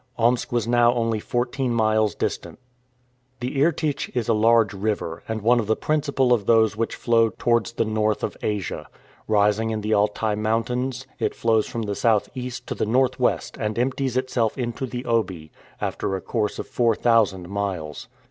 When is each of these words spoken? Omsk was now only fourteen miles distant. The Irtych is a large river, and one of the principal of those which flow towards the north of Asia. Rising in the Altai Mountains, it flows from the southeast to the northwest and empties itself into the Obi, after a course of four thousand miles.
Omsk 0.17 0.51
was 0.51 0.67
now 0.67 0.91
only 0.95 1.19
fourteen 1.19 1.71
miles 1.71 2.15
distant. 2.15 2.57
The 3.39 3.57
Irtych 3.63 4.09
is 4.15 4.27
a 4.27 4.33
large 4.33 4.73
river, 4.73 5.21
and 5.27 5.43
one 5.43 5.59
of 5.59 5.67
the 5.67 5.75
principal 5.75 6.33
of 6.33 6.47
those 6.47 6.75
which 6.75 6.95
flow 6.95 7.29
towards 7.37 7.73
the 7.73 7.85
north 7.85 8.23
of 8.23 8.35
Asia. 8.41 8.87
Rising 9.27 9.69
in 9.69 9.81
the 9.81 9.93
Altai 9.93 10.33
Mountains, 10.33 11.05
it 11.19 11.35
flows 11.35 11.67
from 11.67 11.83
the 11.83 11.93
southeast 11.93 12.65
to 12.65 12.73
the 12.73 12.87
northwest 12.87 13.57
and 13.59 13.77
empties 13.77 14.17
itself 14.17 14.57
into 14.57 14.87
the 14.87 15.05
Obi, 15.05 15.51
after 15.79 16.15
a 16.15 16.21
course 16.21 16.57
of 16.57 16.67
four 16.67 16.95
thousand 16.95 17.47
miles. 17.47 18.07